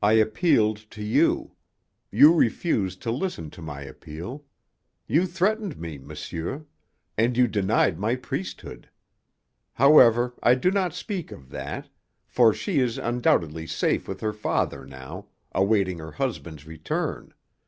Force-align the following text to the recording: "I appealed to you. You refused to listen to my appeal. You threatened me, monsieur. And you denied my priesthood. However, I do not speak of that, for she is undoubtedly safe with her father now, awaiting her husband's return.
"I 0.00 0.12
appealed 0.12 0.76
to 0.92 1.02
you. 1.02 1.56
You 2.12 2.32
refused 2.32 3.02
to 3.02 3.10
listen 3.10 3.50
to 3.50 3.60
my 3.60 3.80
appeal. 3.80 4.44
You 5.08 5.26
threatened 5.26 5.76
me, 5.76 5.98
monsieur. 5.98 6.66
And 7.18 7.36
you 7.36 7.48
denied 7.48 7.98
my 7.98 8.14
priesthood. 8.14 8.88
However, 9.72 10.34
I 10.40 10.54
do 10.54 10.70
not 10.70 10.94
speak 10.94 11.32
of 11.32 11.48
that, 11.50 11.88
for 12.28 12.54
she 12.54 12.78
is 12.78 12.96
undoubtedly 12.96 13.66
safe 13.66 14.06
with 14.06 14.20
her 14.20 14.32
father 14.32 14.86
now, 14.86 15.26
awaiting 15.52 15.98
her 15.98 16.12
husband's 16.12 16.64
return. 16.64 17.34